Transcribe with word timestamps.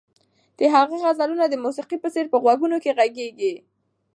د 0.59 0.59
هغه 0.75 0.95
غزلونه 1.03 1.45
د 1.49 1.55
موسیقۍ 1.63 1.97
په 2.01 2.09
څېر 2.13 2.25
په 2.31 2.37
غوږونو 2.43 2.77
کې 2.83 2.95
غږېږي. 2.97 3.53